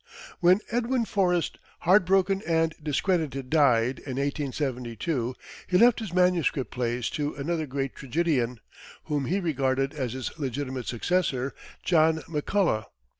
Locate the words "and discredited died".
2.47-3.99